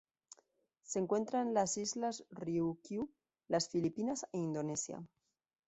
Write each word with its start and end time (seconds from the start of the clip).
Se 0.81 0.97
encuentran 0.97 1.49
en 1.49 1.53
las 1.53 1.77
Islas 1.77 2.25
Ryukyu, 2.31 3.11
las 3.47 3.69
Filipinas 3.69 4.25
e 4.33 4.39
Indonesia. 4.39 5.07